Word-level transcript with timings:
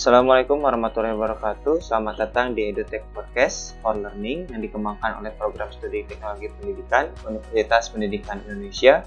Assalamualaikum 0.00 0.62
warahmatullahi 0.62 1.18
wabarakatuh. 1.18 1.82
Selamat 1.82 2.22
datang 2.22 2.54
di 2.54 2.70
EduTech 2.70 3.02
Podcast 3.10 3.74
for 3.82 3.98
Learning 3.98 4.46
yang 4.54 4.62
dikembangkan 4.62 5.18
oleh 5.18 5.34
Program 5.34 5.66
Studi 5.74 6.06
Teknologi 6.06 6.46
Pendidikan 6.62 7.10
Universitas 7.26 7.90
Pendidikan 7.90 8.38
Indonesia. 8.46 9.02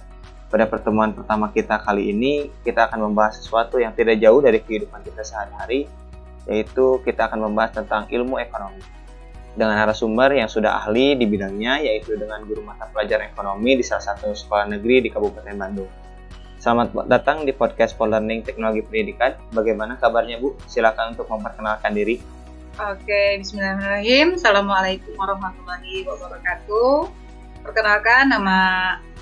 Pada 0.52 0.68
pertemuan 0.68 1.16
pertama 1.16 1.48
kita 1.55 1.80
kali 1.88 2.11
ini, 2.11 2.52
kita 2.68 2.91
akan 2.91 3.07
membahas 3.07 3.39
sesuatu 3.39 3.80
yang 3.80 3.95
tidak 3.95 4.20
jauh 4.20 4.43
dari 4.43 4.59
kehidupan 4.59 5.07
kita 5.07 5.23
sehari-hari, 5.23 5.88
yaitu 6.52 7.00
kita 7.07 7.32
akan 7.32 7.48
membahas 7.48 7.80
tentang 7.80 8.11
ilmu 8.11 8.43
ekonomi. 8.43 9.02
Dengan 9.54 9.77
narasumber 9.77 10.33
yang 10.33 10.49
sudah 10.49 10.81
ahli 10.81 11.13
di 11.13 11.29
bidangnya, 11.29 11.77
yaitu 11.77 12.17
dengan 12.17 12.41
guru 12.41 12.65
mata 12.65 12.89
pelajaran 12.89 13.29
ekonomi 13.29 13.77
di 13.77 13.85
salah 13.85 14.02
satu 14.02 14.33
sekolah 14.33 14.66
negeri 14.66 15.05
di 15.05 15.09
Kabupaten 15.13 15.53
Bandung. 15.53 15.89
Selamat 16.57 16.95
datang 17.05 17.43
di 17.45 17.52
podcast 17.52 17.93
for 17.93 18.09
Learning 18.09 18.41
Teknologi 18.41 18.81
Pendidikan. 18.81 19.35
Bagaimana 19.52 19.99
kabarnya 19.99 20.39
Bu? 20.39 20.57
Silakan 20.66 21.13
untuk 21.13 21.29
memperkenalkan 21.29 21.91
diri. 21.91 22.17
Oke, 22.81 23.38
Bismillahirrahmanirrahim. 23.38 24.39
Assalamualaikum 24.39 25.13
warahmatullahi 25.13 26.07
wabarakatuh. 26.07 27.12
Perkenalkan 27.62 28.34
nama 28.34 28.59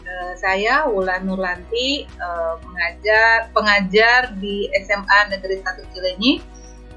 uh, 0.06 0.34
saya 0.40 0.88
Wulan 0.88 1.28
Nurlanti, 1.28 2.08
uh, 2.22 2.56
mengajar 2.64 3.52
pengajar 3.52 4.32
di 4.40 4.72
SMA 4.88 5.36
Negeri 5.36 5.60
1 5.60 5.92
Cilenyi 5.92 6.40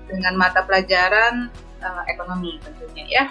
dengan 0.06 0.38
mata 0.38 0.62
pelajaran 0.62 1.50
uh, 1.84 2.02
ekonomi 2.08 2.56
tentunya 2.64 3.04
ya. 3.06 3.24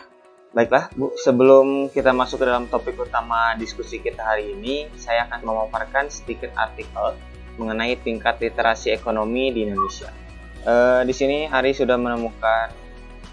Baiklah, 0.53 0.93
Bu, 0.93 1.09
sebelum 1.17 1.89
kita 1.89 2.13
masuk 2.13 2.37
ke 2.37 2.45
dalam 2.45 2.69
topik 2.69 2.93
utama 2.93 3.57
diskusi 3.57 3.97
kita 3.97 4.21
hari 4.21 4.53
ini, 4.53 4.85
saya 4.93 5.25
akan 5.25 5.41
memaparkan 5.41 6.13
sedikit 6.13 6.53
artikel 6.53 7.17
mengenai 7.57 7.97
tingkat 7.97 8.37
literasi 8.37 8.93
ekonomi 8.93 9.49
di 9.49 9.65
Indonesia. 9.65 10.13
E, 10.61 10.73
di 11.09 11.13
sini 11.13 11.49
Hari 11.49 11.73
sudah 11.73 11.97
menemukan 11.97 12.69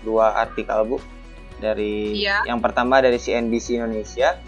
dua 0.00 0.32
artikel, 0.32 0.80
Bu. 0.88 0.96
Dari 1.60 2.24
iya. 2.24 2.40
yang 2.48 2.64
pertama 2.64 3.04
dari 3.04 3.20
CNBC 3.20 3.76
Indonesia, 3.76 4.40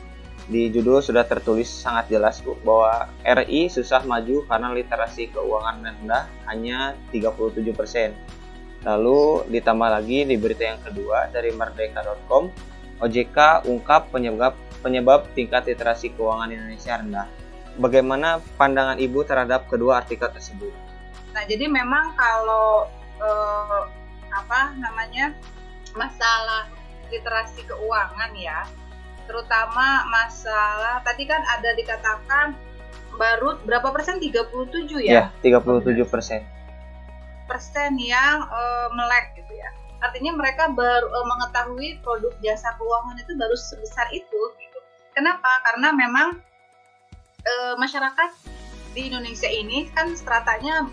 di 0.49 0.73
judul 0.73 1.05
sudah 1.05 1.29
tertulis 1.29 1.69
sangat 1.69 2.09
jelas, 2.09 2.41
Bu, 2.41 2.57
bahwa 2.65 3.05
RI 3.21 3.69
susah 3.69 4.01
maju 4.09 4.49
karena 4.49 4.73
literasi 4.73 5.29
keuangan 5.29 5.85
rendah 5.85 6.25
hanya 6.49 6.97
37 7.13 7.53
persen 7.77 8.17
Lalu 8.83 9.47
ditambah 9.47 9.89
lagi 9.89 10.27
di 10.27 10.35
berita 10.35 10.67
yang 10.67 10.81
kedua 10.83 11.31
dari 11.31 11.55
merdeka.com, 11.55 12.51
OJK 12.99 13.67
ungkap 13.71 14.11
penyebab 14.11 14.59
penyebab 14.83 15.31
tingkat 15.39 15.71
literasi 15.71 16.11
keuangan 16.19 16.51
Indonesia 16.51 16.99
rendah. 16.99 17.27
Bagaimana 17.79 18.43
pandangan 18.59 18.99
Ibu 18.99 19.23
terhadap 19.23 19.71
kedua 19.71 20.03
artikel 20.03 20.29
tersebut? 20.29 20.75
Nah, 21.33 21.43
jadi 21.47 21.71
memang 21.71 22.13
kalau 22.19 22.91
eh, 23.23 23.83
apa 24.35 24.75
namanya 24.77 25.33
masalah 25.95 26.69
literasi 27.09 27.63
keuangan 27.65 28.35
ya, 28.35 28.67
terutama 29.31 30.05
masalah 30.11 31.01
tadi 31.07 31.25
kan 31.25 31.41
ada 31.55 31.71
dikatakan 31.79 32.47
baru 33.17 33.63
berapa 33.63 33.89
persen 33.95 34.19
37 34.19 35.07
ya? 35.07 35.31
Ya, 35.31 35.41
37 35.41 36.03
persen 36.11 36.43
persen 36.43 36.62
yang 37.99 38.47
uh, 38.49 38.89
melek 38.95 39.37
gitu 39.37 39.53
ya. 39.53 39.71
Artinya 40.03 40.35
mereka 40.35 40.71
baru 40.73 41.07
uh, 41.07 41.27
mengetahui 41.27 42.03
produk 42.03 42.35
jasa 42.43 42.75
keuangan 42.75 43.17
itu 43.23 43.33
baru 43.39 43.57
sebesar 43.57 44.07
itu. 44.11 44.41
Gitu. 44.59 44.79
Kenapa? 45.15 45.63
Karena 45.67 45.95
memang 45.95 46.41
uh, 47.45 47.75
masyarakat 47.79 48.31
di 48.93 49.09
Indonesia 49.09 49.49
ini 49.49 49.89
kan 49.97 50.13
stratanya 50.13 50.85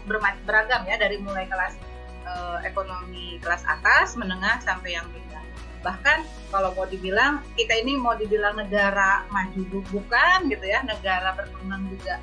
beragam 0.47 0.87
ya 0.87 0.95
dari 0.95 1.19
mulai 1.19 1.43
kelas 1.51 1.75
uh, 2.23 2.59
ekonomi 2.63 3.39
kelas 3.43 3.63
atas, 3.67 4.15
menengah 4.15 4.59
sampai 4.63 4.95
yang 4.95 5.07
rendah. 5.11 5.43
Bahkan 5.83 6.19
kalau 6.51 6.75
mau 6.75 6.87
dibilang 6.87 7.43
kita 7.55 7.75
ini 7.75 7.99
mau 7.99 8.15
dibilang 8.15 8.55
negara 8.55 9.27
maju 9.31 9.83
bukan 9.91 10.47
gitu 10.47 10.65
ya, 10.65 10.83
negara 10.83 11.35
berkembang 11.35 11.87
juga 11.91 12.19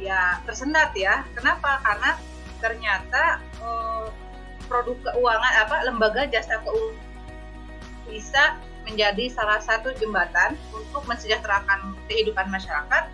ya 0.00 0.40
tersendat 0.44 0.92
ya. 0.96 1.24
Kenapa? 1.32 1.80
Karena 1.80 2.16
ternyata 2.64 3.44
uh, 3.60 4.08
produk 4.64 4.96
keuangan 5.12 5.54
apa 5.68 5.76
lembaga 5.84 6.24
jasa 6.24 6.56
keuangan 6.64 6.96
bisa 8.08 8.56
menjadi 8.88 9.28
salah 9.32 9.60
satu 9.60 9.92
jembatan 9.96 10.56
untuk 10.72 11.04
mensejahterakan 11.08 11.96
kehidupan 12.08 12.48
masyarakat. 12.48 13.04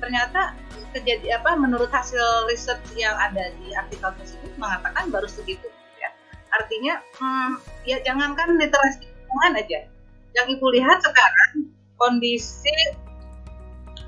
Ternyata 0.00 0.54
kejadian 0.90 1.42
apa 1.42 1.50
menurut 1.54 1.90
hasil 1.90 2.50
riset 2.50 2.78
yang 2.98 3.14
ada 3.14 3.54
di 3.62 3.70
artikel 3.74 4.10
tersebut 4.18 4.50
mengatakan 4.58 5.10
baru 5.10 5.26
segitu 5.30 5.70
ya. 6.02 6.10
Artinya 6.50 6.98
hmm, 7.18 7.50
ya 7.86 7.98
jangankan 8.02 8.58
literasi 8.58 9.06
keuangan 9.06 9.60
aja. 9.60 9.86
Yang 10.34 10.46
ibu 10.58 10.66
lihat 10.74 10.98
sekarang 11.02 11.74
kondisi 11.98 12.74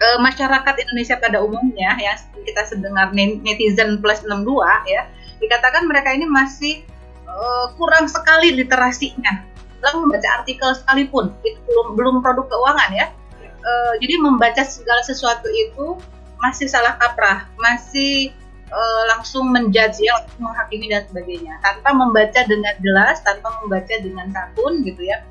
e, 0.02 0.06
masyarakat 0.18 0.74
Indonesia 0.82 1.16
pada 1.22 1.38
umumnya 1.38 1.94
ya 2.02 2.18
kita 2.42 2.66
sedengar 2.66 3.14
netizen 3.14 4.02
plus 4.02 4.26
62 4.26 4.42
ya 4.90 5.06
dikatakan 5.38 5.86
mereka 5.86 6.10
ini 6.10 6.26
masih 6.26 6.82
e, 7.26 7.36
kurang 7.78 8.10
sekali 8.10 8.54
literasinya. 8.58 9.46
Dalam 9.82 10.06
membaca 10.06 10.42
artikel 10.42 10.70
sekalipun 10.78 11.34
itu 11.42 11.58
belum 11.66 11.98
belum 11.98 12.14
produk 12.22 12.46
keuangan 12.50 12.91
ya. 12.94 13.06
E, 13.46 13.72
jadi 14.02 14.14
membaca 14.18 14.62
segala 14.66 15.02
sesuatu 15.06 15.46
itu 15.50 15.98
masih 16.42 16.66
salah 16.66 16.98
kaprah 16.98 17.46
masih 17.54 18.34
e, 18.66 18.80
langsung 19.14 19.54
menjudge 19.54 20.02
ya 20.02 20.18
menghakimi 20.42 20.91
dan 20.91 21.06
sebagainya. 21.06 21.58
Tanpa 21.62 21.94
membaca 21.94 22.41
dengan 22.46 22.74
jelas 22.82 23.22
tanpa 23.22 23.54
membaca 23.62 23.94
dengan 24.02 24.30
santun 24.34 24.82
gitu 24.82 25.02
ya 25.06 25.22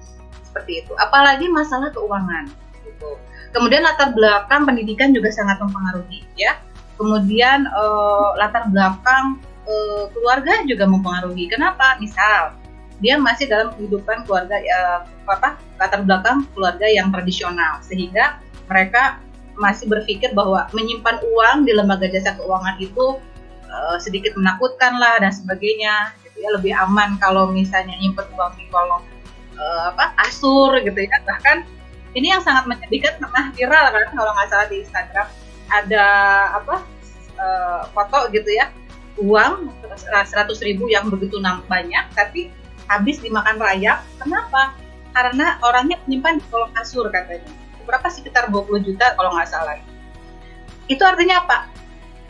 seperti 0.48 0.84
itu. 0.84 0.92
Apalagi 1.00 1.48
masalah 1.48 1.92
keuangan 1.96 2.52
gitu 2.84 3.16
Kemudian 3.52 3.84
latar 3.84 4.16
belakang 4.16 4.64
pendidikan 4.64 5.12
juga 5.12 5.32
sangat 5.32 5.60
mempengaruhi 5.60 6.24
ya. 6.40 6.56
Kemudian 6.96 7.68
uh, 7.68 8.38
latar 8.40 8.72
belakang 8.72 9.42
uh, 9.68 10.08
keluarga 10.16 10.64
juga 10.64 10.88
mempengaruhi. 10.88 11.52
Kenapa? 11.52 12.00
Misal 12.00 12.56
dia 13.02 13.18
masih 13.18 13.50
dalam 13.50 13.74
kehidupan 13.76 14.30
keluarga 14.30 14.62
ya 14.62 15.04
apa 15.26 15.58
latar 15.82 16.06
belakang 16.06 16.46
keluarga 16.54 16.86
yang 16.86 17.10
tradisional 17.10 17.82
sehingga 17.82 18.38
mereka 18.70 19.18
masih 19.58 19.90
berpikir 19.90 20.32
bahwa 20.38 20.70
menyimpan 20.72 21.18
uang 21.20 21.66
di 21.66 21.74
lembaga 21.74 22.08
jasa 22.08 22.38
keuangan 22.38 22.78
itu 22.78 23.18
uh, 23.68 23.98
sedikit 23.98 24.38
menakutkan 24.38 24.96
lah 25.02 25.18
dan 25.18 25.34
sebagainya 25.34 26.14
gitu 26.24 26.46
ya 26.46 26.50
lebih 26.56 26.74
aman 26.78 27.18
kalau 27.18 27.50
misalnya 27.50 27.98
nyimpen 27.98 28.30
uang 28.38 28.54
di 28.56 28.70
kolong 28.70 29.04
uh, 29.58 29.92
apa 29.92 30.14
asur 30.30 30.78
gitu 30.80 30.96
ya 30.96 31.18
bahkan 31.26 31.66
ini 32.12 32.28
yang 32.32 32.44
sangat 32.44 32.68
menyedihkan 32.68 33.20
pernah 33.20 33.52
viral 33.56 33.86
kan 33.92 34.10
kalau 34.12 34.32
nggak 34.36 34.48
salah 34.52 34.68
di 34.68 34.78
Instagram. 34.84 35.28
Ada 35.72 36.06
apa 36.60 36.76
uh, 37.40 37.82
foto 37.96 38.28
gitu 38.36 38.52
ya 38.52 38.68
uang 39.20 39.72
seratus 40.28 40.64
ribu 40.64 40.88
yang 40.88 41.12
begitu 41.12 41.38
banyak 41.68 42.06
tapi 42.16 42.48
habis 42.88 43.20
dimakan 43.20 43.60
rayap 43.60 44.04
kenapa? 44.20 44.76
Karena 45.12 45.60
orangnya 45.64 46.00
menyimpan 46.08 46.40
di 46.40 46.46
kolong 46.48 46.72
kasur 46.76 47.08
katanya. 47.12 47.48
Berapa 47.84 48.08
sekitar 48.08 48.48
20 48.48 48.88
juta 48.88 49.16
kalau 49.20 49.36
nggak 49.36 49.48
salah. 49.48 49.80
Itu 50.88 51.04
artinya 51.04 51.44
apa? 51.44 51.58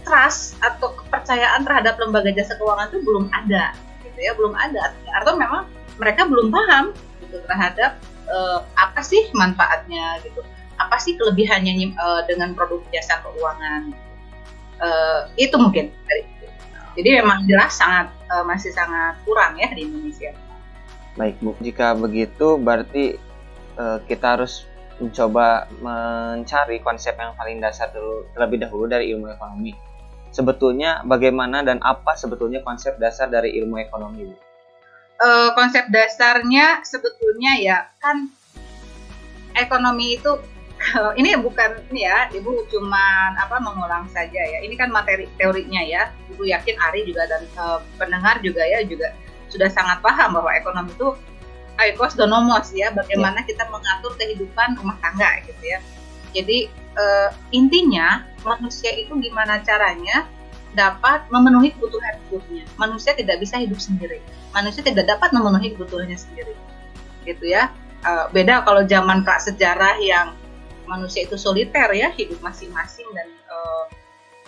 Trust 0.01 0.57
atau 0.61 0.97
kepercayaan 0.97 1.61
terhadap 1.61 2.01
lembaga 2.01 2.33
jasa 2.33 2.57
keuangan 2.57 2.89
itu 2.89 2.99
belum 3.05 3.25
ada 3.29 3.73
gitu 4.01 4.17
ya 4.17 4.33
belum 4.33 4.53
ada. 4.57 4.93
Atau 5.21 5.37
memang 5.37 5.69
mereka 6.01 6.25
belum 6.25 6.49
paham 6.49 6.93
gitu 7.25 7.37
terhadap 7.45 8.01
uh, 8.29 8.59
apa 8.77 9.01
sih 9.01 9.29
manfaatnya 9.33 10.21
gitu? 10.25 10.41
Apa 10.77 10.97
sih 10.97 11.17
kelebihannya 11.17 11.93
uh, 11.97 12.21
dengan 12.25 12.53
produk 12.57 12.81
jasa 12.93 13.21
keuangan? 13.25 13.93
Uh, 14.81 15.29
itu 15.37 15.53
mungkin 15.61 15.93
jadi 16.97 17.23
memang 17.23 17.47
jelas 17.47 17.77
sangat 17.77 18.11
uh, 18.27 18.43
masih 18.43 18.73
sangat 18.75 19.15
kurang 19.23 19.55
ya 19.55 19.71
di 19.71 19.87
Indonesia. 19.87 20.35
Baik 21.15 21.39
bu. 21.39 21.55
Jika 21.63 21.95
begitu 21.95 22.59
berarti 22.59 23.15
uh, 23.79 24.03
kita 24.03 24.35
harus 24.35 24.67
mencoba 24.99 25.65
mencari 25.81 26.83
konsep 26.83 27.15
yang 27.17 27.33
paling 27.33 27.57
dasar 27.63 27.89
dulu 27.89 28.27
terlebih 28.35 28.57
dahulu 28.67 28.85
dari 28.91 29.09
ilmu 29.15 29.31
ekonomi. 29.31 29.73
Sebetulnya 30.31 31.03
bagaimana 31.03 31.63
dan 31.63 31.79
apa 31.83 32.15
sebetulnya 32.15 32.63
konsep 32.63 32.95
dasar 32.99 33.27
dari 33.27 33.55
ilmu 33.59 33.79
ekonomi 33.79 34.31
bu 34.31 34.50
uh, 35.21 35.49
konsep 35.53 35.85
dasarnya 35.93 36.81
sebetulnya 36.81 37.53
ya 37.61 37.77
kan 38.01 38.27
ekonomi 39.55 40.17
itu 40.17 40.41
ini 41.19 41.37
bukan 41.37 41.77
ini 41.93 42.09
ya 42.09 42.25
ibu 42.33 42.65
cuma 42.73 43.33
apa 43.37 43.61
mengulang 43.61 44.09
saja 44.09 44.41
ya. 44.41 44.59
Ini 44.65 44.73
kan 44.73 44.89
materi 44.89 45.29
teorinya 45.37 45.81
ya. 45.85 46.09
Ibu 46.33 46.41
yakin 46.41 46.75
Ari 46.89 47.05
juga 47.05 47.29
dan 47.29 47.45
uh, 47.57 47.79
pendengar 48.01 48.41
juga 48.41 48.65
ya 48.65 48.81
juga 48.81 49.13
sudah 49.51 49.69
sangat 49.69 50.01
paham 50.01 50.39
bahwa 50.39 50.51
ekonomi 50.57 50.89
itu 50.95 51.13
aikos 51.77 52.17
donomos 52.17 52.71
ya 52.73 52.93
bagaimana 52.93 53.41
ya. 53.45 53.53
kita 53.53 53.63
mengatur 53.69 54.13
kehidupan 54.17 54.77
rumah 54.81 54.97
tangga 55.05 55.29
gitu 55.45 55.61
ya. 55.61 55.79
Jadi 56.31 56.71
uh, 56.97 57.29
intinya 57.53 58.25
manusia 58.41 58.89
itu 58.95 59.13
gimana 59.21 59.61
caranya 59.61 60.25
dapat 60.71 61.27
memenuhi 61.27 61.75
kebutuhan 61.75 62.15
hidupnya. 62.27 62.63
Manusia 62.79 63.11
tidak 63.15 63.43
bisa 63.43 63.59
hidup 63.59 63.79
sendiri. 63.79 64.23
Manusia 64.55 64.81
tidak 64.83 65.07
dapat 65.07 65.35
memenuhi 65.35 65.75
kebutuhannya 65.75 66.15
sendiri. 66.15 66.55
Gitu 67.27 67.51
ya. 67.51 67.71
Uh, 68.01 68.25
beda 68.33 68.65
kalau 68.65 68.81
zaman 68.87 69.21
prasejarah 69.21 70.01
yang 70.01 70.33
manusia 70.89 71.27
itu 71.27 71.37
soliter 71.37 71.85
ya, 71.93 72.09
hidup 72.17 72.41
masing-masing 72.41 73.05
dan 73.13 73.29
uh, 73.45 73.85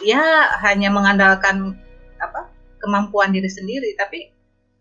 ya 0.01 0.21
hanya 0.65 0.89
mengandalkan 0.89 1.77
apa 2.17 2.49
kemampuan 2.81 3.29
diri 3.35 3.51
sendiri. 3.51 3.93
Tapi 3.99 4.31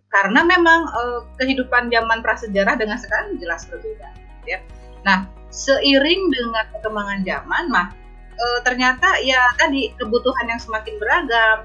karena 0.09 0.45
memang 0.45 0.89
uh, 0.89 1.21
kehidupan 1.37 1.93
zaman 1.93 2.21
prasejarah 2.25 2.77
dengan 2.79 2.97
sekarang 2.97 3.37
jelas 3.43 3.69
berbeda. 3.69 4.09
Ya. 4.49 4.63
Nah, 5.03 5.27
seiring 5.53 6.33
dengan 6.33 6.65
perkembangan 6.73 7.21
zaman, 7.27 7.65
mah 7.69 8.02
e, 8.35 8.47
ternyata 8.65 9.21
ya 9.23 9.41
tadi 9.57 9.93
kebutuhan 9.97 10.49
yang 10.49 10.61
semakin 10.61 10.97
beragam, 10.99 11.65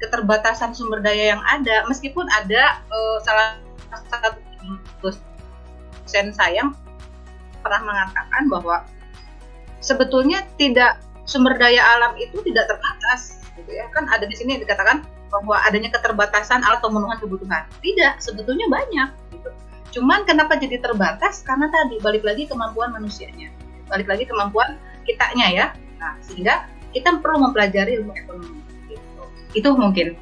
keterbatasan 0.00 0.76
sumber 0.76 1.00
daya 1.00 1.36
yang 1.36 1.42
ada, 1.44 1.84
meskipun 1.88 2.26
ada 2.32 2.80
e, 2.88 2.98
salah 3.24 3.60
satu 4.10 4.40
dosen 5.00 6.32
saya 6.34 6.68
pernah 7.64 7.82
mengatakan 7.82 8.46
bahwa 8.46 8.76
sebetulnya 9.82 10.46
tidak 10.60 11.02
sumber 11.26 11.58
daya 11.58 11.82
alam 11.98 12.14
itu 12.18 12.38
tidak 12.46 12.70
terbatas, 12.70 13.42
gitu 13.58 13.70
ya 13.74 13.90
kan 13.90 14.06
ada 14.10 14.24
di 14.28 14.36
sini 14.38 14.62
dikatakan 14.62 15.02
bahwa 15.30 15.58
adanya 15.66 15.90
keterbatasan 15.90 16.62
alat 16.62 16.78
pemenuhan 16.80 17.18
kebutuhan. 17.18 17.66
Tidak, 17.82 18.22
sebetulnya 18.22 18.70
banyak. 18.70 19.08
Gitu. 19.34 19.50
Cuman 19.98 20.22
kenapa 20.22 20.54
jadi 20.54 20.78
terbatas? 20.78 21.42
Karena 21.42 21.66
tadi 21.66 21.98
balik 21.98 22.22
lagi 22.22 22.46
kemampuan 22.46 22.94
manusianya, 22.94 23.50
balik 23.90 24.06
lagi 24.06 24.24
kemampuan 24.24 24.78
kitanya 25.02 25.46
ya. 25.50 25.66
Nah, 25.96 26.16
sehingga 26.20 26.68
kita 26.92 27.20
perlu 27.20 27.44
mempelajari 27.48 28.00
ilmu 28.00 28.12
ekonomi. 28.16 28.60
Gitu. 28.88 29.22
Itu 29.52 29.68
mungkin. 29.76 30.16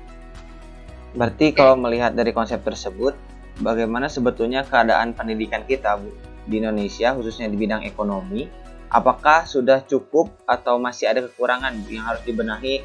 Berarti 1.14 1.54
kalau 1.54 1.78
melihat 1.78 2.14
dari 2.14 2.34
konsep 2.34 2.62
tersebut, 2.66 3.14
bagaimana 3.62 4.10
sebetulnya 4.10 4.66
keadaan 4.66 5.14
pendidikan 5.14 5.62
kita 5.62 5.94
Bu 5.94 6.10
di 6.44 6.60
Indonesia 6.60 7.14
khususnya 7.14 7.46
di 7.46 7.56
bidang 7.56 7.86
ekonomi? 7.86 8.50
Apakah 8.90 9.46
sudah 9.46 9.82
cukup 9.86 10.30
atau 10.46 10.78
masih 10.78 11.10
ada 11.10 11.22
kekurangan 11.26 11.82
yang 11.90 12.06
harus 12.06 12.22
dibenahi 12.22 12.82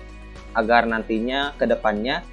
agar 0.58 0.90
nantinya 0.90 1.54
ke 1.54 1.70
depannya 1.70 2.26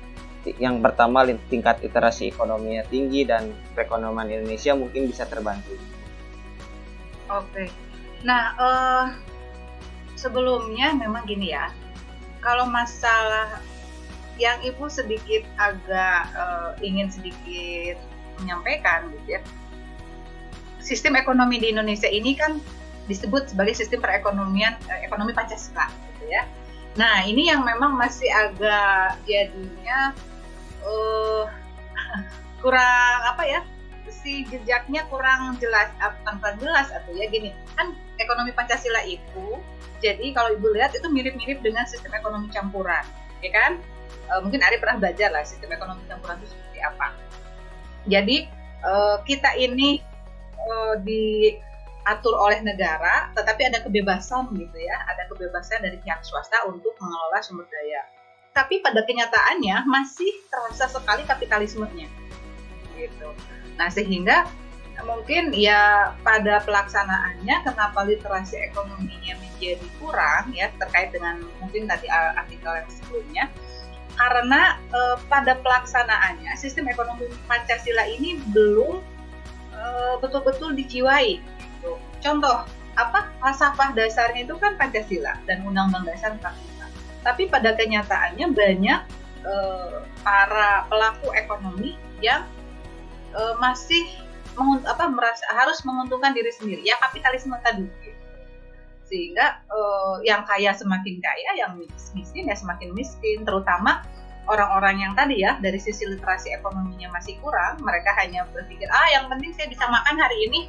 yang 0.57 0.79
pertama 0.79 1.27
tingkat 1.51 1.83
literasi 1.83 2.31
ekonominya 2.31 2.87
tinggi 2.87 3.27
dan 3.27 3.51
perekonomian 3.75 4.31
Indonesia 4.31 4.79
mungkin 4.79 5.11
bisa 5.11 5.27
terbantu. 5.27 5.75
Oke, 7.27 7.67
nah 8.23 8.55
uh, 8.55 9.05
sebelumnya 10.17 10.97
memang 10.97 11.29
gini 11.29 11.53
ya, 11.53 11.71
kalau 12.41 12.67
masalah 12.67 13.61
yang 14.37 14.61
ibu 14.65 14.89
sedikit 14.89 15.45
agak 15.57 16.29
uh, 16.37 16.73
ingin 16.85 17.09
sedikit 17.09 17.97
menyampaikan 18.41 19.09
gitu 19.13 19.39
ya, 19.39 19.41
sistem 20.81 21.17
ekonomi 21.17 21.57
di 21.61 21.73
Indonesia 21.73 22.09
ini 22.09 22.37
kan 22.37 22.61
disebut 23.07 23.55
sebagai 23.55 23.77
sistem 23.77 24.03
perekonomian 24.03 24.77
uh, 24.91 25.01
ekonomi 25.05 25.33
Pancasila 25.33 25.89
gitu 26.17 26.33
ya. 26.33 26.45
Nah 26.97 27.25
ini 27.29 27.53
yang 27.53 27.63
memang 27.63 27.95
masih 27.95 28.29
agak 28.33 29.21
jadinya 29.29 30.17
uh, 30.85 31.45
kurang 32.65 33.19
apa 33.31 33.43
ya 33.45 33.61
si 34.11 34.43
jejaknya 34.51 35.07
kurang 35.07 35.55
jelas 35.63 35.93
apa 36.03 36.57
jelas 36.59 36.91
atau 36.91 37.15
ya 37.15 37.31
gini 37.31 37.55
kan 37.79 37.95
ekonomi 38.19 38.53
Pancasila 38.57 39.05
itu 39.05 39.61
jadi 40.01 40.27
kalau 40.37 40.53
ibu 40.53 40.69
lihat 40.77 40.93
itu 40.93 41.09
mirip-mirip 41.09 41.65
dengan 41.65 41.89
sistem 41.89 42.13
ekonomi 42.13 42.53
campuran, 42.53 43.05
ya 43.41 43.51
kan? 43.53 43.81
E, 44.29 44.33
mungkin 44.45 44.61
Ari 44.61 44.77
pernah 44.77 45.01
belajar 45.01 45.33
lah 45.33 45.43
sistem 45.43 45.73
ekonomi 45.73 46.05
campuran 46.05 46.37
itu 46.45 46.53
seperti 46.53 46.79
apa. 46.85 47.17
Jadi 48.07 48.37
e, 48.85 48.93
kita 49.25 49.57
ini 49.57 50.05
e, 50.53 50.75
diatur 51.01 52.37
oleh 52.37 52.61
negara, 52.61 53.33
tetapi 53.33 53.73
ada 53.73 53.81
kebebasan 53.81 54.53
gitu 54.53 54.77
ya, 54.77 54.97
ada 55.09 55.25
kebebasan 55.33 55.81
dari 55.81 55.97
pihak 56.05 56.21
swasta 56.21 56.69
untuk 56.69 56.93
mengelola 57.01 57.41
sumber 57.41 57.65
daya. 57.73 58.05
Tapi 58.53 58.81
pada 58.81 59.05
kenyataannya 59.05 59.85
masih 59.85 60.33
terasa 60.49 60.89
sekali 60.93 61.25
kapitalismenya, 61.25 62.09
gitu. 63.01 63.29
Nah 63.77 63.89
sehingga 63.93 64.49
mungkin 65.05 65.53
ya 65.53 66.15
pada 66.25 66.65
pelaksanaannya 66.65 67.67
kenapa 67.69 68.09
literasi 68.09 68.57
ekonominya 68.73 69.37
menjadi 69.37 69.85
kurang 70.01 70.49
ya 70.57 70.73
terkait 70.81 71.13
dengan 71.13 71.45
mungkin 71.61 71.85
tadi 71.85 72.09
artikel 72.09 72.73
yang 72.73 72.89
sebelumnya 72.89 73.45
karena 74.17 74.81
e, 74.89 75.01
pada 75.29 75.61
pelaksanaannya 75.61 76.57
sistem 76.57 76.89
ekonomi 76.89 77.29
Pancasila 77.45 78.09
ini 78.09 78.41
belum 78.49 79.05
eh, 79.77 80.15
betul-betul 80.25 80.73
dijiwai 80.73 81.37
gitu. 81.45 82.01
Contoh 82.25 82.65
apa 82.97 83.29
falsafah 83.45 83.93
dasarnya 83.93 84.49
itu 84.49 84.57
kan 84.57 84.81
Pancasila 84.81 85.37
dan 85.45 85.61
Undang-Undang 85.69 86.09
Dasar 86.09 86.33
45. 86.41 86.49
Tapi 87.21 87.43
pada 87.53 87.77
kenyataannya 87.77 88.47
banyak 88.57 89.01
e, 89.45 89.55
para 90.25 90.89
pelaku 90.89 91.29
ekonomi 91.37 92.01
yang 92.25 92.49
masih 93.61 94.09
apa 94.85 95.05
merasa 95.13 95.45
harus 95.53 95.85
menguntungkan 95.85 96.33
diri 96.33 96.51
sendiri. 96.53 96.83
Ya 96.83 96.97
kapitalisme 96.99 97.57
tadi. 97.61 97.87
Sehingga 99.07 99.63
uh, 99.71 100.19
yang 100.27 100.43
kaya 100.49 100.75
semakin 100.75 101.23
kaya 101.23 101.51
yang 101.61 101.79
miskin 102.17 102.49
ya 102.49 102.57
semakin 102.57 102.91
miskin. 102.97 103.45
Terutama 103.45 104.03
orang-orang 104.47 105.03
yang 105.03 105.13
tadi 105.15 105.43
ya 105.43 105.59
dari 105.61 105.79
sisi 105.79 106.07
literasi 106.07 106.55
ekonominya 106.55 107.11
masih 107.15 107.35
kurang 107.43 107.83
mereka 107.83 108.15
hanya 108.15 108.47
berpikir 108.55 108.87
ah 108.95 109.11
yang 109.11 109.27
penting 109.27 109.51
saya 109.55 109.71
bisa 109.71 109.85
makan 109.87 110.17
hari 110.19 110.39
ini. 110.51 110.61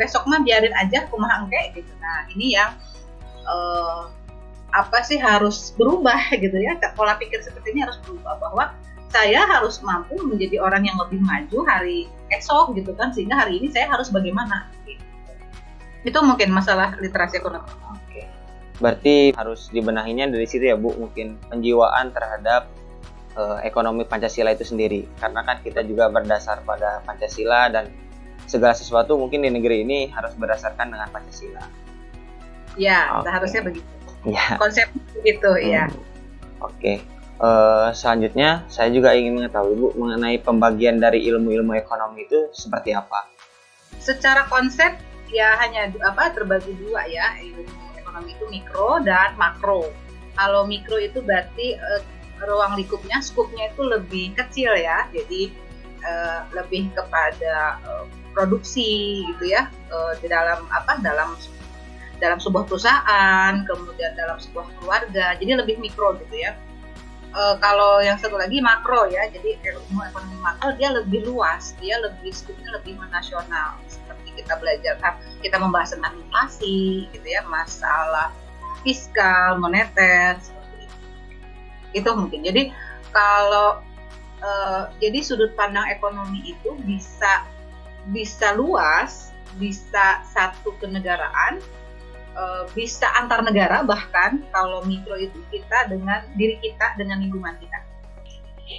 Besok 0.00 0.24
mah 0.24 0.40
biarin 0.40 0.72
aja 0.72 1.04
kumaha 1.12 1.44
engke 1.44 1.76
gitu. 1.76 1.92
Nah 2.00 2.24
ini 2.32 2.56
yang 2.56 2.72
uh, 3.44 4.08
apa 4.72 5.04
sih 5.04 5.20
harus 5.20 5.76
berubah 5.76 6.32
gitu 6.44 6.56
ya. 6.56 6.80
Pola 6.96 7.20
pikir 7.20 7.44
seperti 7.44 7.76
ini 7.76 7.84
harus 7.84 8.00
berubah 8.00 8.40
bahwa 8.40 8.64
saya 9.12 9.44
harus 9.44 9.84
mampu 9.84 10.16
menjadi 10.24 10.56
orang 10.64 10.88
yang 10.88 10.96
lebih 10.96 11.20
maju 11.20 11.58
hari 11.68 12.08
esok 12.32 12.72
gitu 12.80 12.96
kan 12.96 13.12
sehingga 13.12 13.44
hari 13.44 13.60
ini 13.60 13.68
saya 13.68 13.92
harus 13.92 14.08
bagaimana 14.08 14.72
gitu. 14.88 15.04
itu 16.08 16.18
mungkin 16.24 16.48
masalah 16.48 16.96
literasi 16.96 17.36
ekonomi 17.36 17.68
oke 17.92 18.22
berarti 18.80 19.36
harus 19.36 19.68
dibenahinya 19.68 20.32
dari 20.32 20.48
situ 20.48 20.64
ya 20.64 20.80
bu 20.80 20.96
mungkin 20.96 21.36
penjiwaan 21.52 22.10
terhadap 22.16 22.72
uh, 23.36 23.60
ekonomi 23.60 24.08
pancasila 24.08 24.56
itu 24.56 24.64
sendiri 24.64 25.04
karena 25.20 25.44
kan 25.44 25.60
kita 25.60 25.84
juga 25.84 26.08
berdasar 26.08 26.64
pada 26.64 27.04
pancasila 27.04 27.68
dan 27.68 27.92
segala 28.48 28.72
sesuatu 28.72 29.20
mungkin 29.20 29.44
di 29.44 29.52
negeri 29.52 29.84
ini 29.84 30.08
harus 30.08 30.32
berdasarkan 30.40 30.88
dengan 30.88 31.08
pancasila 31.12 31.62
ya 32.80 33.20
okay. 33.20 33.28
seharusnya 33.28 33.60
begitu 33.68 33.92
ya 34.24 34.46
konsep 34.56 34.88
begitu 35.20 35.50
hmm. 35.52 35.68
ya 35.68 35.84
oke 36.64 36.72
okay. 36.80 36.96
Uh, 37.42 37.90
selanjutnya, 37.90 38.62
saya 38.70 38.86
juga 38.94 39.18
ingin 39.18 39.34
mengetahui 39.34 39.74
Bu 39.74 39.90
mengenai 39.98 40.38
pembagian 40.38 41.02
dari 41.02 41.26
ilmu-ilmu 41.26 41.74
ekonomi 41.74 42.22
itu 42.22 42.46
seperti 42.54 42.94
apa. 42.94 43.26
Secara 43.98 44.46
konsep 44.46 44.94
ya 45.26 45.58
hanya 45.58 45.90
apa 46.06 46.30
terbagi 46.30 46.70
dua 46.78 47.02
ya. 47.10 47.34
Ilmu 47.42 47.98
ekonomi 47.98 48.38
itu 48.38 48.46
mikro 48.46 49.02
dan 49.02 49.34
makro. 49.34 49.90
Kalau 50.38 50.70
mikro 50.70 51.02
itu 51.02 51.18
berarti 51.18 51.74
uh, 51.82 52.00
ruang 52.46 52.78
lingkupnya, 52.78 53.18
skupnya 53.18 53.74
itu 53.74 53.90
lebih 53.90 54.38
kecil 54.38 54.78
ya, 54.78 55.10
jadi 55.10 55.50
uh, 56.06 56.46
lebih 56.54 56.94
kepada 56.94 57.82
uh, 57.82 58.06
produksi 58.38 59.26
gitu 59.34 59.50
ya. 59.50 59.66
Uh, 59.90 60.14
di 60.22 60.30
dalam 60.30 60.62
apa 60.70 60.94
dalam 61.02 61.34
dalam 62.22 62.38
sebuah 62.38 62.70
perusahaan, 62.70 63.66
kemudian 63.66 64.14
dalam 64.14 64.38
sebuah 64.38 64.78
keluarga, 64.78 65.34
jadi 65.42 65.58
lebih 65.58 65.82
mikro 65.82 66.14
gitu 66.22 66.38
ya 66.38 66.54
uh, 67.32 67.56
kalau 67.58 68.00
yang 68.04 68.16
satu 68.20 68.36
lagi 68.36 68.60
makro 68.60 69.08
ya 69.08 69.28
jadi 69.28 69.58
ilmu 69.60 70.00
ekonomi 70.04 70.36
makro 70.40 70.76
dia 70.76 70.92
lebih 70.92 71.24
luas 71.26 71.76
dia 71.80 71.98
lebih 72.00 72.32
skupnya 72.32 72.72
lebih 72.76 72.96
nasional. 73.10 73.80
Seperti 73.88 74.44
kita 74.44 74.56
belajar 74.60 74.94
kan 75.00 75.18
kita 75.40 75.56
membahas 75.60 75.96
tentang 75.96 76.14
inflasi 76.20 77.08
gitu 77.12 77.26
ya 77.26 77.44
masalah 77.48 78.32
fiskal 78.86 79.58
moneter 79.58 80.38
seperti 80.40 80.76
itu. 80.86 80.98
Itu 82.02 82.10
mungkin. 82.16 82.40
Jadi 82.44 82.72
kalau 83.12 83.80
uh, 84.40 84.88
jadi 85.00 85.20
sudut 85.20 85.52
pandang 85.56 85.88
ekonomi 85.92 86.56
itu 86.56 86.76
bisa 86.84 87.44
bisa 88.10 88.56
luas 88.56 89.30
bisa 89.60 90.24
satu 90.32 90.72
kenegaraan 90.80 91.60
uh, 92.36 92.64
bisa 92.72 93.08
antar 93.18 93.44
negara 93.44 93.84
bahkan 93.84 94.42
kalau 94.52 94.84
mikro 94.84 95.16
itu 95.16 95.38
kita 95.52 95.88
dengan 95.88 96.24
diri 96.36 96.56
kita 96.60 96.96
dengan 96.96 97.20
lingkungan 97.20 97.56
kita. 97.60 97.78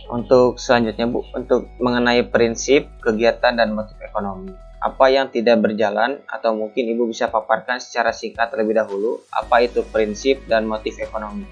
Untuk 0.09 0.57
selanjutnya 0.57 1.05
Bu, 1.05 1.21
untuk 1.37 1.69
mengenai 1.77 2.25
prinsip, 2.25 2.89
kegiatan 3.03 3.53
dan 3.53 3.77
motif 3.77 3.97
ekonomi. 4.01 4.53
apa 4.83 5.07
yang 5.07 5.31
tidak 5.31 5.63
berjalan 5.63 6.19
atau 6.27 6.51
mungkin 6.51 6.83
Ibu 6.91 7.07
bisa 7.07 7.31
paparkan 7.31 7.79
secara 7.79 8.11
singkat 8.11 8.51
terlebih 8.51 8.75
dahulu 8.75 9.23
apa 9.31 9.63
itu 9.63 9.79
prinsip 9.87 10.43
dan 10.51 10.67
motif 10.67 10.99
ekonomi. 10.99 11.47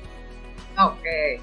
Oke. 0.75 1.39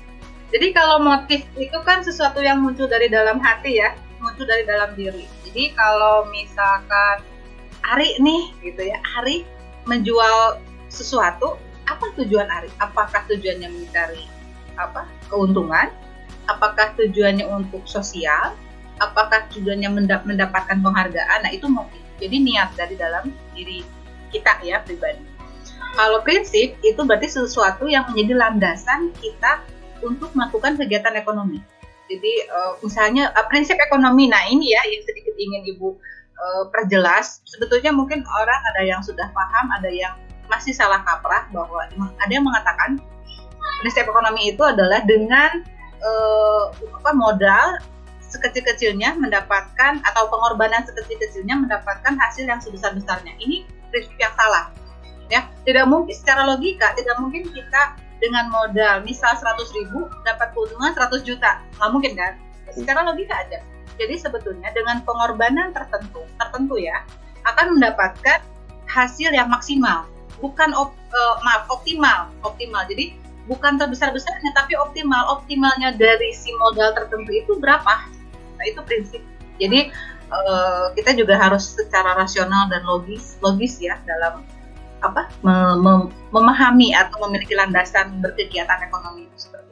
Jadi 0.53 0.69
kalau 0.77 1.01
motif 1.01 1.49
itu 1.57 1.79
kan 1.89 2.05
sesuatu 2.05 2.45
yang 2.45 2.61
muncul 2.61 2.85
dari 2.85 3.09
dalam 3.09 3.41
hati 3.41 3.81
ya, 3.81 3.97
muncul 4.21 4.45
dari 4.45 4.69
dalam 4.69 4.93
diri. 4.93 5.25
Jadi 5.49 5.73
kalau 5.73 6.29
misalkan 6.29 7.25
Ari 7.81 8.21
nih 8.21 8.53
gitu 8.69 8.85
ya, 8.85 9.01
Ari 9.21 9.49
menjual 9.89 10.61
sesuatu, 10.93 11.57
apa 11.89 12.13
tujuan 12.21 12.47
Ari? 12.47 12.71
Apakah 12.79 13.25
tujuannya 13.27 13.73
mencari 13.73 14.29
apa? 14.77 15.09
keuntungan? 15.33 15.91
Apakah 16.47 16.95
tujuannya 16.97 17.45
untuk 17.49 17.85
sosial? 17.89 18.55
apakah 18.99 19.47
tujuannya 19.55 19.89
mendapatkan 20.27 20.79
penghargaan 20.83 21.39
nah 21.47 21.51
itu 21.51 21.67
motif 21.71 22.03
jadi 22.19 22.37
niat 22.43 22.75
dari 22.75 22.95
dalam 22.99 23.31
diri 23.55 23.87
kita 24.35 24.61
ya 24.67 24.83
pribadi 24.83 25.23
kalau 25.97 26.21
prinsip 26.21 26.77
itu 26.85 27.01
berarti 27.01 27.31
sesuatu 27.31 27.89
yang 27.89 28.05
menjadi 28.13 28.37
landasan 28.37 29.15
kita 29.19 29.65
untuk 30.05 30.35
melakukan 30.35 30.77
kegiatan 30.77 31.15
ekonomi 31.17 31.63
jadi 32.11 32.33
uh, 32.51 32.73
misalnya 32.83 33.31
uh, 33.33 33.47
prinsip 33.49 33.79
ekonomi 33.79 34.29
nah 34.29 34.43
ini 34.51 34.75
ya 34.75 34.83
yang 34.85 35.03
sedikit 35.07 35.35
ingin 35.39 35.63
ibu 35.75 35.97
uh, 36.39 36.65
perjelas 36.71 37.43
sebetulnya 37.45 37.91
mungkin 37.91 38.23
orang 38.25 38.61
ada 38.75 38.83
yang 38.87 39.01
sudah 39.03 39.29
paham 39.35 39.67
ada 39.75 39.91
yang 39.91 40.15
masih 40.49 40.73
salah 40.73 41.05
kaprah 41.05 41.45
bahwa 41.53 41.85
ada 41.93 42.33
yang 42.33 42.47
mengatakan 42.47 42.97
prinsip 43.85 44.09
ekonomi 44.09 44.55
itu 44.55 44.63
adalah 44.65 45.05
dengan 45.05 45.63
uh, 46.01 46.73
apa 46.73 47.11
modal 47.13 47.79
sekecil-kecilnya 48.29 49.17
mendapatkan 49.17 50.05
atau 50.05 50.25
pengorbanan 50.29 50.85
sekecil-kecilnya 50.85 51.57
mendapatkan 51.57 52.13
hasil 52.21 52.45
yang 52.45 52.61
sebesar-besarnya. 52.61 53.33
Ini 53.41 53.65
prinsip 53.89 54.17
yang 54.21 54.33
salah. 54.37 54.69
Ya, 55.29 55.45
tidak 55.65 55.89
mungkin 55.89 56.13
secara 56.17 56.45
logika 56.49 56.97
tidak 56.97 57.17
mungkin 57.21 57.49
kita 57.53 57.97
dengan 58.19 58.49
modal 58.49 59.05
misal 59.05 59.37
100 59.37 59.61
ribu 59.77 60.09
dapat 60.25 60.53
keuntungan 60.53 60.93
100 60.93 61.25
juta. 61.25 61.61
Nggak 61.77 61.91
mungkin 61.93 62.13
kan? 62.17 62.33
Secara 62.73 63.01
logika 63.05 63.37
aja. 63.37 63.61
Jadi 63.99 64.15
sebetulnya 64.15 64.71
dengan 64.71 65.03
pengorbanan 65.03 65.75
tertentu, 65.75 66.23
tertentu 66.39 66.79
ya, 66.79 67.03
akan 67.45 67.77
mendapatkan 67.77 68.41
hasil 68.89 69.35
yang 69.35 69.51
maksimal, 69.51 70.07
bukan 70.41 70.71
op, 70.73 70.95
uh, 71.13 71.37
maaf 71.43 71.67
optimal, 71.69 72.31
optimal. 72.47 72.87
Jadi 72.87 73.19
bukan 73.51 73.77
terbesar-besarnya 73.77 74.51
tapi 74.55 74.79
optimal. 74.79 75.43
Optimalnya 75.43 75.99
dari 75.99 76.31
si 76.33 76.55
modal 76.57 76.95
tertentu 76.95 77.31
itu 77.35 77.59
berapa? 77.59 78.07
Nah 78.57 78.65
itu 78.65 78.81
prinsip. 78.87 79.23
Jadi 79.59 79.91
uh, 80.31 80.95
kita 80.95 81.19
juga 81.19 81.35
harus 81.37 81.75
secara 81.75 82.15
rasional 82.15 82.71
dan 82.71 82.87
logis, 82.87 83.37
logis 83.43 83.83
ya 83.83 83.99
dalam 84.07 84.47
apa 84.99 85.31
mem 85.47 86.11
memahami 86.35 86.91
atau 86.91 87.23
memiliki 87.27 87.55
landasan 87.55 88.19
berkegiatan 88.19 88.83
ekonomi 88.83 89.31
itu 89.31 89.47
seperti. 89.47 89.68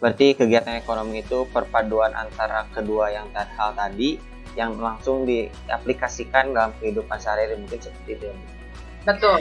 Berarti 0.00 0.32
kegiatan 0.32 0.80
ekonomi 0.80 1.20
itu 1.20 1.44
perpaduan 1.52 2.16
antara 2.16 2.64
kedua 2.72 3.12
yang 3.12 3.28
hal 3.36 3.76
tadi 3.76 4.16
yang 4.58 4.74
langsung 4.80 5.28
diaplikasikan 5.28 6.56
dalam 6.56 6.72
kehidupan 6.80 7.20
sehari-hari 7.20 7.60
mungkin 7.60 7.78
seperti 7.78 8.10
itu. 8.18 8.24
Ya, 8.26 8.34
Betul. 9.06 9.38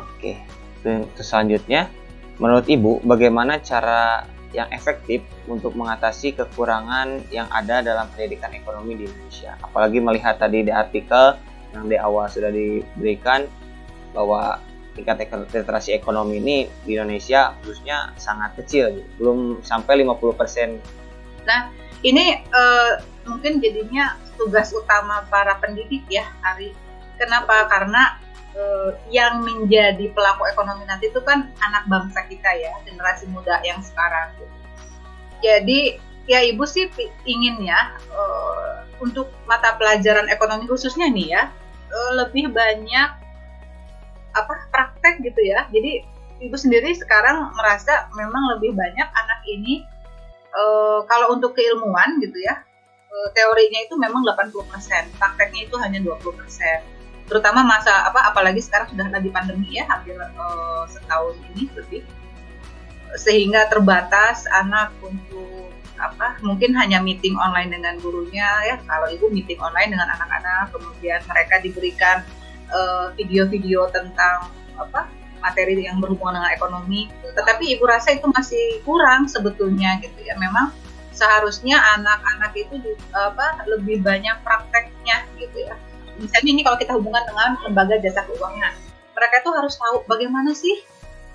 Oke. 0.00 0.32
Terus 0.80 1.28
selanjutnya, 1.28 1.92
menurut 2.40 2.66
Ibu 2.66 3.04
bagaimana 3.04 3.60
cara 3.60 4.24
yang 4.50 4.66
efektif 4.74 5.22
untuk 5.46 5.78
mengatasi 5.78 6.34
kekurangan 6.34 7.22
yang 7.30 7.46
ada 7.54 7.84
dalam 7.84 8.10
pendidikan 8.10 8.50
ekonomi 8.50 8.98
di 8.98 9.04
Indonesia. 9.06 9.54
Apalagi 9.62 10.02
melihat 10.02 10.42
tadi 10.42 10.66
di 10.66 10.72
artikel 10.74 11.38
yang 11.70 11.86
di 11.86 11.94
awal 11.94 12.26
sudah 12.26 12.50
diberikan 12.50 13.46
bahwa 14.10 14.58
tingkat 14.94 15.30
literasi 15.54 15.94
ekonomi 15.94 16.42
ini 16.42 16.56
di 16.82 16.98
Indonesia 16.98 17.54
khususnya 17.62 18.12
sangat 18.18 18.58
kecil, 18.58 19.02
belum 19.16 19.62
sampai 19.62 20.02
50%. 20.02 20.80
Nah, 21.46 21.70
ini 22.02 22.42
uh, 22.50 23.00
mungkin 23.28 23.62
jadinya 23.62 24.18
tugas 24.36 24.74
utama 24.74 25.24
para 25.30 25.56
pendidik 25.62 26.04
ya, 26.10 26.26
Ari. 26.42 26.74
Kenapa? 27.20 27.68
Karena 27.68 28.18
uh, 28.56 28.96
yang 29.12 29.44
menjadi 29.44 30.10
pelaku 30.10 30.48
ekonomi 30.48 30.88
nanti 30.88 31.12
itu 31.12 31.20
kan 31.22 31.52
anak 31.60 31.84
bangsa 31.86 32.26
kita 32.26 32.50
ya, 32.56 32.72
generasi 32.82 33.28
muda 33.30 33.60
yang 33.62 33.80
sekarang. 33.84 34.34
Jadi 35.40 35.96
ya 36.28 36.44
ibu 36.44 36.68
sih 36.68 36.86
ingin 37.24 37.64
ya 37.64 37.96
uh, 38.12 38.84
untuk 39.00 39.32
mata 39.48 39.74
pelajaran 39.80 40.28
ekonomi 40.28 40.68
khususnya 40.68 41.08
nih 41.08 41.32
ya 41.32 41.42
lebih 42.14 42.54
banyak 42.54 43.29
apa 44.34 44.70
praktek 44.70 45.22
gitu 45.24 45.40
ya. 45.42 45.66
Jadi 45.70 46.04
ibu 46.44 46.56
sendiri 46.56 46.94
sekarang 46.96 47.52
merasa 47.54 48.08
memang 48.16 48.56
lebih 48.56 48.72
banyak 48.72 49.08
anak 49.08 49.40
ini 49.44 49.84
uh, 50.56 51.04
kalau 51.04 51.36
untuk 51.36 51.52
keilmuan 51.52 52.16
gitu 52.22 52.38
ya 52.40 52.64
teorinya 53.34 53.80
itu 53.84 53.94
memang 53.98 54.22
80%, 54.22 54.54
prakteknya 55.18 55.60
itu 55.66 55.74
hanya 55.82 55.98
20% 56.00 56.30
terutama 57.30 57.62
masa 57.62 58.10
apa 58.10 58.26
apalagi 58.26 58.58
sekarang 58.58 58.90
sudah 58.90 59.06
lagi 59.06 59.30
pandemi 59.30 59.78
ya 59.78 59.86
hampir 59.86 60.18
uh, 60.18 60.82
setahun 60.90 61.38
ini 61.54 61.70
lebih. 61.78 62.02
Sehingga 63.14 63.70
terbatas 63.70 64.50
anak 64.50 64.90
untuk 64.98 65.70
apa 65.94 66.42
mungkin 66.42 66.74
hanya 66.74 66.98
meeting 66.98 67.38
online 67.38 67.70
dengan 67.70 68.02
gurunya 68.02 68.50
ya. 68.66 68.76
Kalau 68.82 69.06
ibu 69.14 69.30
meeting 69.30 69.62
online 69.62 69.94
dengan 69.94 70.10
anak-anak 70.10 70.74
kemudian 70.74 71.22
mereka 71.30 71.62
diberikan 71.62 72.26
eh, 72.70 73.06
video-video 73.18 73.86
uh, 73.86 73.90
tentang 73.90 74.50
apa 74.78 75.10
materi 75.42 75.82
yang 75.82 75.98
berhubungan 75.98 76.40
dengan 76.40 76.52
ekonomi. 76.54 77.10
Tetapi 77.34 77.76
ibu 77.76 77.84
rasa 77.88 78.14
itu 78.14 78.28
masih 78.30 78.84
kurang 78.86 79.26
sebetulnya 79.26 79.98
gitu 80.00 80.20
ya. 80.22 80.36
Memang 80.38 80.70
seharusnya 81.10 81.80
anak-anak 81.98 82.52
itu 82.54 82.94
apa 83.12 83.66
lebih 83.66 84.00
banyak 84.00 84.36
prakteknya 84.46 85.26
gitu 85.40 85.66
ya. 85.66 85.74
Misalnya 86.20 86.50
ini 86.52 86.62
kalau 86.62 86.76
kita 86.76 86.92
hubungan 86.96 87.24
dengan 87.24 87.56
lembaga 87.64 87.96
jasa 87.98 88.22
keuangan 88.28 88.90
mereka 89.20 89.44
itu 89.44 89.50
harus 89.52 89.74
tahu 89.76 89.96
bagaimana 90.08 90.56
sih 90.56 90.80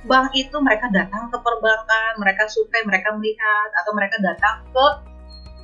bank 0.10 0.34
itu 0.34 0.58
mereka 0.58 0.90
datang 0.90 1.30
ke 1.30 1.38
perbankan 1.38 2.18
mereka 2.18 2.50
survei 2.50 2.82
mereka 2.82 3.14
melihat 3.14 3.70
atau 3.78 3.94
mereka 3.94 4.18
datang 4.26 4.66
ke 4.74 4.86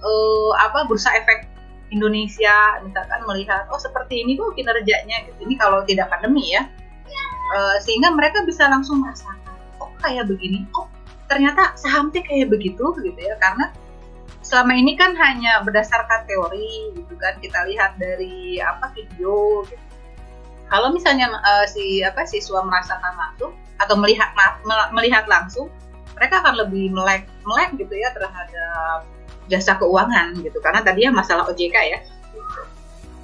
uh, 0.06 0.52
apa 0.62 0.86
bursa 0.86 1.10
efek 1.18 1.50
Indonesia 1.92 2.80
misalkan 2.82 3.22
melihat 3.28 3.68
oh 3.68 3.80
seperti 3.80 4.24
ini 4.24 4.40
kok 4.40 4.56
kinerjanya 4.56 5.28
gitu. 5.28 5.40
Ini 5.46 5.56
kalau 5.60 5.84
tidak 5.84 6.08
pandemi 6.08 6.56
ya. 6.56 6.64
Uh, 7.52 7.76
sehingga 7.84 8.16
mereka 8.16 8.48
bisa 8.48 8.64
langsung 8.72 9.04
merasakan 9.04 9.60
oh 9.84 9.92
kayak 10.00 10.32
begini? 10.32 10.64
Oh 10.74 10.88
ternyata 11.28 11.76
saham 11.76 12.10
teh 12.10 12.24
kayak 12.24 12.48
begitu? 12.48 12.96
Gitu 13.04 13.20
ya 13.20 13.36
karena 13.44 13.76
selama 14.42 14.74
ini 14.74 14.98
kan 14.98 15.14
hanya 15.16 15.62
berdasarkan 15.62 16.26
teori 16.26 16.96
gitu 16.98 17.14
kan 17.20 17.38
kita 17.44 17.68
lihat 17.68 18.00
dari 18.00 18.58
apa 18.64 18.90
video 18.96 19.68
gitu. 19.68 19.86
Kalau 20.72 20.96
misalnya 20.96 21.28
uh, 21.28 21.68
si 21.68 22.00
apa 22.00 22.24
siswa 22.24 22.64
merasakan 22.64 23.14
langsung 23.20 23.52
atau 23.84 23.96
melihat 24.00 24.32
melihat 24.96 25.28
langsung, 25.28 25.68
mereka 26.16 26.40
akan 26.40 26.64
lebih 26.64 26.96
melek 26.96 27.28
melek 27.44 27.76
gitu 27.76 27.92
ya 27.92 28.16
terhadap 28.16 29.04
jasa 29.52 29.76
keuangan 29.76 30.40
gitu. 30.40 30.64
Karena 30.64 30.80
tadi 30.80 31.04
ya 31.04 31.12
masalah 31.12 31.44
OJK 31.52 31.76
ya. 31.92 32.00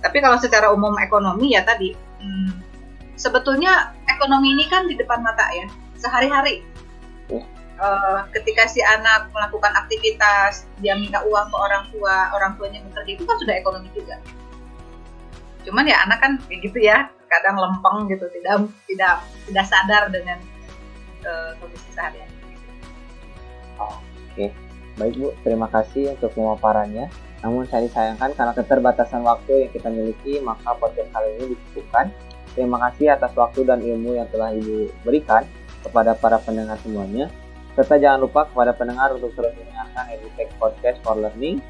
Tapi 0.04 0.18
kalau 0.20 0.36
secara 0.38 0.70
umum 0.76 0.94
ekonomi 1.00 1.56
ya 1.56 1.64
tadi 1.64 1.96
hmm, 1.96 2.52
sebetulnya 3.16 3.96
ekonomi 4.06 4.54
ini 4.54 4.68
kan 4.68 4.86
di 4.86 5.00
depan 5.00 5.24
mata 5.24 5.48
ya 5.56 5.66
sehari-hari. 5.96 6.68
Uh, 7.78 8.26
ketika 8.34 8.66
si 8.66 8.82
anak 8.82 9.30
melakukan 9.30 9.70
aktivitas 9.78 10.66
dia 10.82 10.98
minta 10.98 11.22
uang 11.22 11.46
ke 11.54 11.58
orang 11.62 11.84
tua 11.94 12.34
orang 12.34 12.58
tuanya 12.58 12.82
bekerja 12.90 13.12
itu 13.22 13.24
kan 13.24 13.38
sudah 13.38 13.56
ekonomi 13.56 13.90
juga. 13.94 14.18
Cuman 15.62 15.86
ya 15.86 16.02
anak 16.04 16.20
kan 16.20 16.32
kayak 16.50 16.62
gitu 16.66 16.82
ya 16.82 17.06
kadang 17.30 17.60
lempeng 17.60 18.10
gitu 18.10 18.26
tidak 18.34 18.66
tidak 18.90 19.22
tidak 19.46 19.66
sadar 19.70 20.04
dengan 20.10 20.42
uh, 21.22 21.54
kondisi 21.62 21.90
sehari-hari. 21.94 22.34
Oke 23.78 24.67
baik 24.98 25.14
bu 25.18 25.30
terima 25.46 25.68
kasih 25.70 26.18
untuk 26.18 26.34
pemaparannya 26.34 27.08
namun 27.46 27.70
saya 27.70 27.86
disayangkan 27.86 28.34
karena 28.34 28.54
keterbatasan 28.58 29.22
waktu 29.22 29.66
yang 29.66 29.72
kita 29.72 29.90
miliki 29.94 30.42
maka 30.42 30.74
podcast 30.76 31.10
kali 31.14 31.30
ini 31.38 31.46
dicukupkan 31.54 32.10
terima 32.58 32.78
kasih 32.90 33.14
atas 33.14 33.32
waktu 33.38 33.62
dan 33.64 33.80
ilmu 33.80 34.18
yang 34.18 34.28
telah 34.34 34.50
ibu 34.52 34.90
berikan 35.06 35.46
kepada 35.86 36.18
para 36.18 36.42
pendengar 36.42 36.82
semuanya 36.82 37.30
Serta 37.78 38.02
jangan 38.02 38.26
lupa 38.26 38.50
kepada 38.50 38.74
pendengar 38.74 39.14
untuk 39.14 39.38
terus 39.38 39.54
mendengarkan 39.54 40.10
EduTech 40.18 40.50
Podcast 40.58 40.98
for 41.06 41.14
Learning 41.14 41.62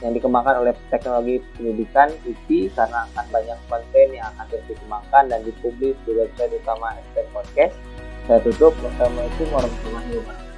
yang 0.00 0.16
dikembangkan 0.16 0.56
oleh 0.56 0.72
teknologi 0.88 1.44
pendidikan 1.52 2.08
TV 2.24 2.72
karena 2.72 3.04
akan 3.12 3.28
banyak 3.28 3.58
konten 3.68 4.08
yang 4.08 4.24
akan 4.32 4.48
terus 4.48 4.64
dikembangkan 4.72 5.28
dan 5.28 5.44
dipublis 5.44 6.00
di 6.08 6.16
website 6.16 6.56
utama 6.56 6.96
EduTech 6.96 7.28
Podcast. 7.36 7.76
Saya 8.24 8.40
tutup. 8.40 8.72
Wassalamualaikum 8.80 9.46
warahmatullahi 9.52 10.12
wabarakatuh. 10.16 10.49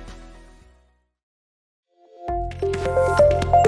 Música 2.84 3.61